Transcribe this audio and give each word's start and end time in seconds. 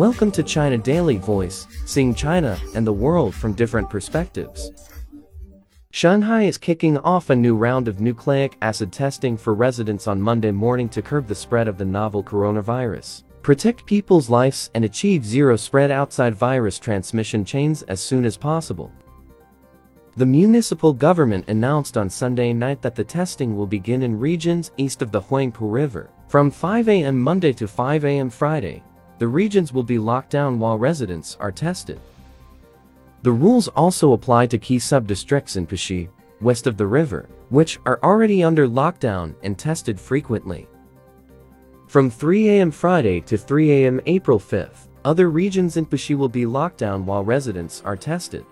Welcome 0.00 0.30
to 0.30 0.42
China 0.42 0.78
Daily 0.78 1.18
Voice, 1.18 1.66
seeing 1.84 2.14
China 2.14 2.58
and 2.74 2.86
the 2.86 2.92
world 2.92 3.34
from 3.34 3.52
different 3.52 3.90
perspectives. 3.90 4.70
Shanghai 5.90 6.44
is 6.44 6.56
kicking 6.56 6.96
off 6.96 7.28
a 7.28 7.36
new 7.36 7.54
round 7.54 7.86
of 7.86 8.00
nucleic 8.00 8.56
acid 8.62 8.94
testing 8.94 9.36
for 9.36 9.52
residents 9.52 10.06
on 10.06 10.18
Monday 10.18 10.52
morning 10.52 10.88
to 10.88 11.02
curb 11.02 11.26
the 11.26 11.34
spread 11.34 11.68
of 11.68 11.76
the 11.76 11.84
novel 11.84 12.24
coronavirus, 12.24 13.24
protect 13.42 13.84
people's 13.84 14.30
lives 14.30 14.70
and 14.74 14.86
achieve 14.86 15.22
zero 15.22 15.54
spread 15.54 15.90
outside 15.90 16.34
virus 16.34 16.78
transmission 16.78 17.44
chains 17.44 17.82
as 17.82 18.00
soon 18.00 18.24
as 18.24 18.38
possible. 18.38 18.90
The 20.16 20.24
municipal 20.24 20.94
government 20.94 21.46
announced 21.50 21.98
on 21.98 22.08
Sunday 22.08 22.54
night 22.54 22.80
that 22.80 22.94
the 22.94 23.04
testing 23.04 23.54
will 23.54 23.66
begin 23.66 24.02
in 24.02 24.18
regions 24.18 24.70
east 24.78 25.02
of 25.02 25.12
the 25.12 25.20
Huangpu 25.20 25.70
River. 25.70 26.08
From 26.28 26.50
5 26.50 26.88
a.m. 26.88 27.18
Monday 27.20 27.52
to 27.52 27.68
5 27.68 28.04
a.m. 28.06 28.30
Friday, 28.30 28.82
the 29.20 29.28
regions 29.28 29.70
will 29.70 29.82
be 29.82 29.98
locked 29.98 30.30
down 30.30 30.58
while 30.58 30.78
residents 30.78 31.36
are 31.40 31.52
tested. 31.52 32.00
The 33.22 33.30
rules 33.30 33.68
also 33.68 34.14
apply 34.14 34.46
to 34.46 34.56
key 34.56 34.78
sub-districts 34.78 35.56
in 35.56 35.66
Puxi, 35.66 36.08
west 36.40 36.66
of 36.66 36.78
the 36.78 36.86
river, 36.86 37.28
which 37.50 37.78
are 37.84 38.00
already 38.02 38.42
under 38.42 38.66
lockdown 38.66 39.34
and 39.42 39.58
tested 39.58 40.00
frequently. 40.00 40.66
From 41.86 42.08
3 42.08 42.48
a.m. 42.48 42.70
Friday 42.70 43.20
to 43.20 43.36
3 43.36 43.70
a.m. 43.72 44.00
April 44.06 44.38
5th, 44.38 44.88
other 45.04 45.28
regions 45.28 45.76
in 45.76 45.84
Puxi 45.84 46.16
will 46.16 46.30
be 46.30 46.46
locked 46.46 46.78
down 46.78 47.04
while 47.04 47.22
residents 47.22 47.82
are 47.84 47.98
tested. 47.98 48.46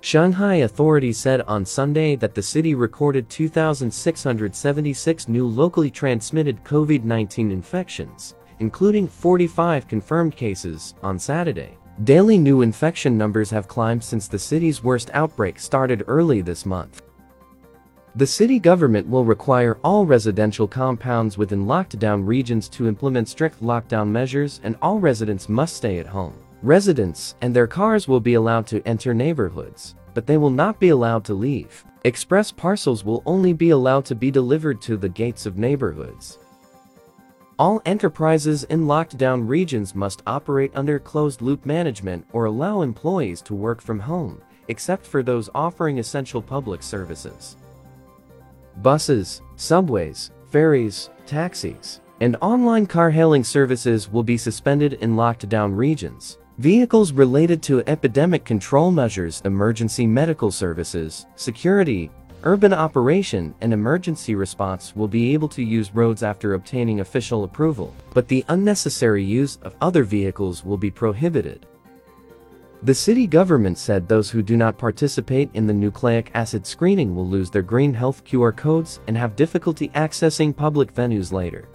Shanghai 0.00 0.56
authorities 0.56 1.16
said 1.16 1.42
on 1.42 1.64
Sunday 1.64 2.16
that 2.16 2.34
the 2.34 2.42
city 2.42 2.74
recorded 2.74 3.30
2,676 3.30 5.28
new 5.28 5.46
locally 5.46 5.92
transmitted 5.92 6.64
COVID-19 6.64 7.52
infections, 7.52 8.34
including 8.60 9.08
45 9.08 9.88
confirmed 9.88 10.36
cases 10.36 10.94
on 11.02 11.18
Saturday. 11.18 11.76
Daily 12.02 12.38
new 12.38 12.62
infection 12.62 13.16
numbers 13.16 13.50
have 13.50 13.68
climbed 13.68 14.02
since 14.02 14.26
the 14.26 14.38
city's 14.38 14.82
worst 14.82 15.10
outbreak 15.14 15.60
started 15.60 16.02
early 16.08 16.40
this 16.40 16.66
month. 16.66 17.02
The 18.16 18.26
city 18.26 18.58
government 18.58 19.08
will 19.08 19.24
require 19.24 19.78
all 19.82 20.06
residential 20.06 20.68
compounds 20.68 21.36
within 21.36 21.66
locked 21.66 21.98
down 21.98 22.24
regions 22.24 22.68
to 22.70 22.86
implement 22.86 23.28
strict 23.28 23.60
lockdown 23.60 24.08
measures 24.08 24.60
and 24.62 24.76
all 24.82 25.00
residents 25.00 25.48
must 25.48 25.76
stay 25.76 25.98
at 25.98 26.06
home. 26.06 26.34
Residents 26.62 27.34
and 27.42 27.54
their 27.54 27.66
cars 27.66 28.08
will 28.08 28.20
be 28.20 28.34
allowed 28.34 28.66
to 28.68 28.82
enter 28.86 29.14
neighborhoods, 29.14 29.96
but 30.14 30.26
they 30.26 30.36
will 30.36 30.50
not 30.50 30.78
be 30.78 30.90
allowed 30.90 31.24
to 31.24 31.34
leave. 31.34 31.84
Express 32.04 32.52
parcels 32.52 33.04
will 33.04 33.22
only 33.26 33.52
be 33.52 33.70
allowed 33.70 34.04
to 34.04 34.14
be 34.14 34.30
delivered 34.30 34.80
to 34.82 34.96
the 34.96 35.08
gates 35.08 35.44
of 35.44 35.58
neighborhoods. 35.58 36.38
All 37.56 37.80
enterprises 37.86 38.64
in 38.64 38.88
locked 38.88 39.16
down 39.16 39.46
regions 39.46 39.94
must 39.94 40.22
operate 40.26 40.72
under 40.74 40.98
closed-loop 40.98 41.64
management 41.64 42.26
or 42.32 42.46
allow 42.46 42.82
employees 42.82 43.40
to 43.42 43.54
work 43.54 43.80
from 43.80 44.00
home, 44.00 44.42
except 44.66 45.06
for 45.06 45.22
those 45.22 45.48
offering 45.54 46.00
essential 46.00 46.42
public 46.42 46.82
services. 46.82 47.56
Buses, 48.82 49.40
subways, 49.54 50.32
ferries, 50.50 51.10
taxis, 51.26 52.00
and 52.20 52.36
online 52.40 52.86
car-hailing 52.86 53.44
services 53.44 54.10
will 54.10 54.24
be 54.24 54.36
suspended 54.36 54.94
in 54.94 55.14
locked 55.14 55.48
down 55.48 55.72
regions. 55.72 56.38
Vehicles 56.58 57.12
related 57.12 57.62
to 57.62 57.84
epidemic 57.86 58.44
control 58.44 58.90
measures, 58.90 59.42
emergency 59.44 60.08
medical 60.08 60.50
services, 60.50 61.26
security, 61.36 62.10
urban 62.44 62.72
operation, 62.72 63.54
and 63.60 63.72
emergency 63.72 64.34
response 64.34 64.94
will 64.94 65.08
be 65.08 65.34
able 65.34 65.48
to 65.48 65.62
use 65.62 65.94
roads 65.94 66.22
after 66.22 66.54
obtaining 66.54 67.00
official 67.00 67.44
approval, 67.44 67.94
but 68.12 68.28
the 68.28 68.44
unnecessary 68.48 69.24
use 69.24 69.56
of 69.62 69.74
other 69.80 70.04
vehicles 70.04 70.64
will 70.64 70.76
be 70.76 70.90
prohibited. 70.90 71.66
The 72.82 72.94
city 72.94 73.26
government 73.26 73.78
said 73.78 74.06
those 74.06 74.30
who 74.30 74.42
do 74.42 74.56
not 74.56 74.76
participate 74.76 75.48
in 75.54 75.66
the 75.66 75.72
nucleic 75.72 76.30
acid 76.34 76.66
screening 76.66 77.14
will 77.14 77.26
lose 77.26 77.50
their 77.50 77.62
green 77.62 77.94
health 77.94 78.24
QR 78.24 78.54
codes 78.54 79.00
and 79.06 79.16
have 79.16 79.36
difficulty 79.36 79.88
accessing 79.88 80.54
public 80.54 80.94
venues 80.94 81.32
later. 81.32 81.68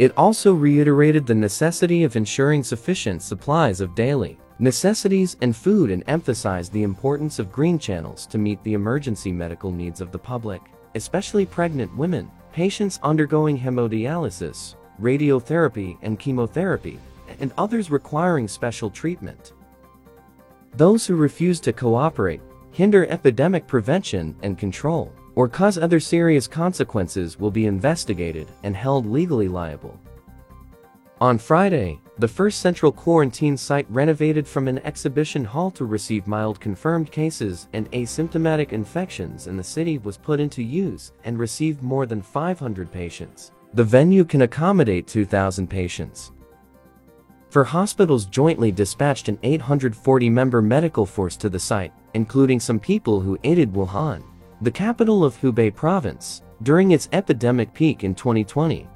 It 0.00 0.12
also 0.16 0.52
reiterated 0.52 1.24
the 1.24 1.34
necessity 1.36 2.02
of 2.02 2.16
ensuring 2.16 2.64
sufficient 2.64 3.22
supplies 3.22 3.80
of 3.80 3.94
daily 3.94 4.38
necessities 4.58 5.36
and 5.40 5.54
food 5.54 5.90
and 5.90 6.04
emphasized 6.06 6.72
the 6.72 6.82
importance 6.82 7.38
of 7.38 7.52
green 7.52 7.78
channels 7.78 8.26
to 8.26 8.38
meet 8.38 8.62
the 8.62 8.74
emergency 8.74 9.32
medical 9.32 9.70
needs 9.70 10.00
of 10.00 10.12
the 10.12 10.18
public, 10.18 10.62
especially 10.94 11.44
pregnant 11.44 11.94
women, 11.96 12.30
patients 12.52 13.00
undergoing 13.02 13.58
hemodialysis, 13.58 14.76
radiotherapy 15.00 15.98
and 16.02 16.18
chemotherapy, 16.18 16.98
and 17.40 17.52
others 17.58 17.90
requiring 17.90 18.46
special 18.46 18.90
treatment. 18.90 19.52
Those 20.76 21.06
who 21.06 21.16
refuse 21.16 21.60
to 21.60 21.72
cooperate, 21.72 22.40
hinder 22.70 23.06
epidemic 23.06 23.66
prevention 23.66 24.36
and 24.42 24.58
control, 24.58 25.12
or 25.34 25.48
cause 25.48 25.78
other 25.78 26.00
serious 26.00 26.46
consequences 26.46 27.38
will 27.38 27.50
be 27.50 27.66
investigated 27.66 28.48
and 28.62 28.76
held 28.76 29.06
legally 29.06 29.48
liable. 29.48 29.98
On 31.20 31.38
Friday, 31.38 31.98
the 32.18 32.28
first 32.28 32.60
central 32.60 32.92
quarantine 32.92 33.56
site 33.56 33.86
renovated 33.90 34.46
from 34.46 34.68
an 34.68 34.78
exhibition 34.80 35.44
hall 35.44 35.70
to 35.72 35.84
receive 35.84 36.26
mild 36.26 36.60
confirmed 36.60 37.10
cases 37.10 37.68
and 37.72 37.90
asymptomatic 37.90 38.72
infections 38.72 39.46
in 39.46 39.56
the 39.56 39.64
city 39.64 39.98
was 39.98 40.16
put 40.16 40.38
into 40.38 40.62
use 40.62 41.12
and 41.24 41.38
received 41.38 41.82
more 41.82 42.06
than 42.06 42.22
500 42.22 42.92
patients. 42.92 43.50
The 43.72 43.82
venue 43.82 44.24
can 44.24 44.42
accommodate 44.42 45.08
2,000 45.08 45.68
patients. 45.68 46.30
Four 47.50 47.64
hospitals 47.64 48.26
jointly 48.26 48.70
dispatched 48.70 49.28
an 49.28 49.38
840-member 49.38 50.62
medical 50.62 51.06
force 51.06 51.36
to 51.38 51.48
the 51.48 51.58
site, 51.58 51.92
including 52.14 52.60
some 52.60 52.78
people 52.78 53.20
who 53.20 53.38
aided 53.42 53.72
Wuhan 53.72 54.22
the 54.60 54.70
capital 54.70 55.24
of 55.24 55.36
Hubei 55.40 55.74
province, 55.74 56.42
during 56.62 56.92
its 56.92 57.08
epidemic 57.12 57.74
peak 57.74 58.04
in 58.04 58.14
2020. 58.14 58.86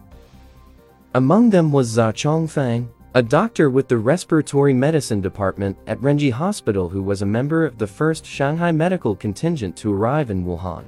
Among 1.15 1.51
them 1.51 1.73
was 1.73 1.89
Zha 1.95 2.13
Qiongfang, 2.13 2.89
a 3.19 3.23
doctor 3.23 3.69
with 3.69 3.89
the 3.89 3.97
respiratory 3.97 4.73
medicine 4.73 5.21
department 5.21 5.77
at 5.89 5.99
Renji 5.99 6.31
Hospital 6.31 6.89
who 6.89 7.03
was 7.03 7.21
a 7.21 7.27
member 7.27 7.65
of 7.65 7.77
the 7.77 7.87
first 7.89 8.25
Shanghai 8.25 8.71
medical 8.71 9.17
contingent 9.17 9.77
to 9.79 9.93
arrive 9.93 10.31
in 10.31 10.47
Wuhan. 10.47 10.85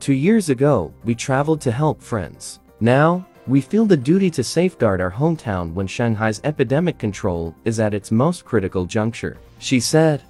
Two 0.00 0.12
years 0.12 0.50
ago, 0.50 0.92
we 1.04 1.14
traveled 1.14 1.62
to 1.62 1.72
help 1.72 2.02
friends. 2.02 2.60
Now, 2.80 3.26
we 3.46 3.62
feel 3.62 3.86
the 3.86 3.96
duty 3.96 4.28
to 4.32 4.44
safeguard 4.44 5.00
our 5.00 5.10
hometown 5.10 5.72
when 5.72 5.86
Shanghai's 5.86 6.42
epidemic 6.44 6.98
control 6.98 7.54
is 7.64 7.80
at 7.80 7.94
its 7.94 8.10
most 8.10 8.44
critical 8.44 8.84
juncture, 8.84 9.38
she 9.60 9.80
said. 9.80 10.20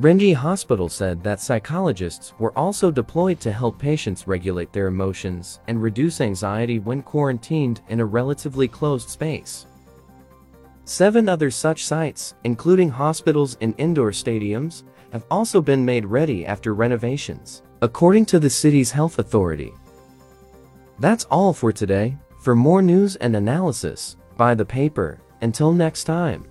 Renji 0.00 0.34
Hospital 0.34 0.88
said 0.88 1.22
that 1.24 1.42
psychologists 1.42 2.32
were 2.38 2.56
also 2.56 2.90
deployed 2.90 3.38
to 3.40 3.52
help 3.52 3.78
patients 3.78 4.26
regulate 4.26 4.72
their 4.72 4.86
emotions 4.86 5.60
and 5.68 5.82
reduce 5.82 6.22
anxiety 6.22 6.78
when 6.78 7.02
quarantined 7.02 7.82
in 7.90 8.00
a 8.00 8.04
relatively 8.06 8.66
closed 8.66 9.10
space. 9.10 9.66
Seven 10.86 11.28
other 11.28 11.50
such 11.50 11.84
sites, 11.84 12.32
including 12.44 12.88
hospitals 12.88 13.58
and 13.60 13.74
indoor 13.76 14.10
stadiums, 14.10 14.84
have 15.12 15.26
also 15.30 15.60
been 15.60 15.84
made 15.84 16.06
ready 16.06 16.46
after 16.46 16.72
renovations, 16.72 17.60
according 17.82 18.24
to 18.24 18.38
the 18.38 18.48
city's 18.48 18.90
health 18.90 19.18
authority. 19.18 19.74
That's 20.98 21.26
all 21.26 21.52
for 21.52 21.72
today. 21.72 22.16
For 22.40 22.56
more 22.56 22.80
news 22.80 23.16
and 23.16 23.36
analysis, 23.36 24.16
buy 24.38 24.54
the 24.54 24.64
paper. 24.64 25.20
Until 25.42 25.74
next 25.74 26.04
time. 26.04 26.46